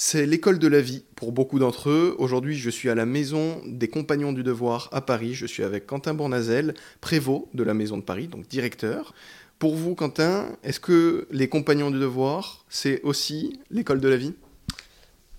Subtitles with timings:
[0.00, 2.14] C'est l'école de la vie pour beaucoup d'entre eux.
[2.18, 5.34] Aujourd'hui, je suis à la maison des Compagnons du Devoir à Paris.
[5.34, 9.12] Je suis avec Quentin Bournazel, prévôt de la maison de Paris, donc directeur.
[9.58, 14.34] Pour vous, Quentin, est-ce que les Compagnons du Devoir, c'est aussi l'école de la vie?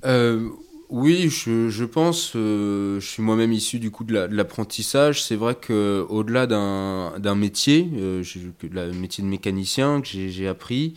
[0.03, 0.49] Euh,
[0.89, 2.33] Oui, je, pense.
[2.35, 5.23] Euh, je suis moi-même issu du coup de l'apprentissage.
[5.23, 8.23] c'est vrai que au-delà d'un métier, euh,
[8.63, 10.95] le métier de mécanicien que j'ai appris,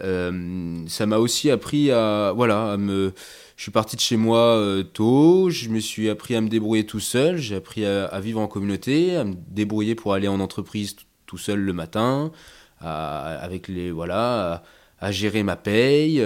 [0.00, 3.12] euh, ça m'a aussi appris à voilà à me
[3.56, 4.58] je suis parti de chez moi
[4.94, 8.46] tôt je me suis appris à me débrouiller tout seul j'ai appris à, vivre en
[8.46, 10.96] communauté à me débrouiller pour aller en entreprise
[11.26, 12.32] tout seul le matin
[12.80, 14.62] avec les voilà
[14.98, 16.22] à, gérer ma paye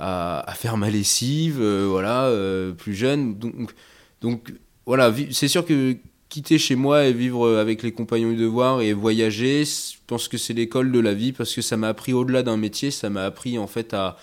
[0.00, 2.30] euh, à, faire ma lessive voilà
[2.76, 3.38] plus jeune.
[3.38, 3.74] Donc
[4.20, 4.52] donc
[4.86, 5.96] voilà c'est sûr que
[6.28, 10.36] quitter chez moi et vivre avec les compagnons du devoir et voyager, je pense que
[10.36, 13.24] c'est l'école de la vie parce que ça m'a appris au-delà d'un métier, ça m'a
[13.24, 14.16] appris en fait à,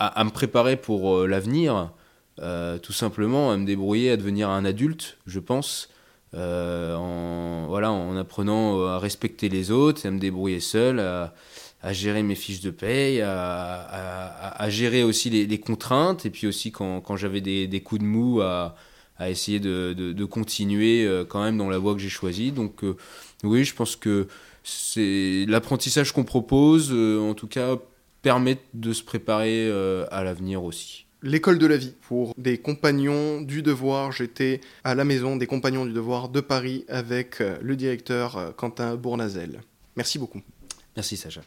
[0.00, 1.92] à, me préparer pour euh, l'avenir,
[2.40, 5.90] euh, tout simplement à me débrouiller, à devenir un adulte, je pense,
[6.34, 11.34] euh, en, voilà, en apprenant à respecter les autres, à me débrouiller seul, à,
[11.82, 16.46] à gérer mes fiches de paye, à, à gérer aussi les, les, contraintes, et puis
[16.46, 18.76] aussi quand, quand j'avais des, des coups de mou à
[19.20, 22.52] à essayer de, de, continuer euh, quand même dans la voie que j'ai choisie.
[22.52, 22.96] Donc euh,
[23.44, 24.26] oui, je pense que
[24.64, 27.76] c'est l'apprentissage qu'on propose, euh, en tout cas,
[28.22, 29.70] permet de se préparer
[30.10, 31.06] à l'avenir aussi.
[31.22, 34.12] L'école de la vie pour des compagnons du devoir.
[34.12, 39.60] J'étais à la maison des compagnons du devoir de Paris avec le directeur Quentin Bournazel.
[39.96, 40.40] Merci beaucoup.
[40.96, 41.40] Merci Sacha.